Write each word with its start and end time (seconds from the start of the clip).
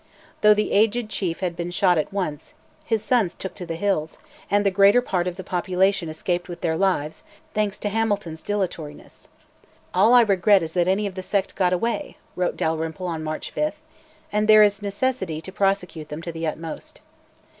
Though 0.41 0.55
the 0.55 0.71
aged 0.71 1.09
chief 1.09 1.41
had 1.41 1.55
been 1.55 1.69
shot 1.69 1.95
at 1.99 2.11
once, 2.11 2.55
his 2.83 3.03
sons 3.03 3.35
took 3.35 3.53
to 3.53 3.67
the 3.67 3.75
hills, 3.75 4.17
and 4.49 4.65
the 4.65 4.71
greater 4.71 4.99
part 4.99 5.27
of 5.27 5.35
the 5.37 5.43
population 5.43 6.09
escaped 6.09 6.49
with 6.49 6.61
their 6.61 6.75
lives, 6.75 7.21
thanks 7.53 7.77
to 7.77 7.89
Hamilton's 7.89 8.41
dilatoriness. 8.41 9.29
"All 9.93 10.15
I 10.15 10.21
regret 10.21 10.63
is 10.63 10.71
that 10.73 10.87
any 10.87 11.05
of 11.05 11.13
the 11.13 11.21
sect 11.21 11.55
got 11.55 11.71
away," 11.71 12.17
wrote 12.35 12.57
Dalrymple 12.57 13.05
on 13.05 13.23
March 13.23 13.51
5, 13.51 13.75
"and 14.31 14.47
there 14.47 14.63
is 14.63 14.81
necessity 14.81 15.39
to 15.39 15.51
prosecute 15.51 16.09
them 16.09 16.23
to 16.23 16.31
the 16.31 16.47
utmost." 16.47 17.01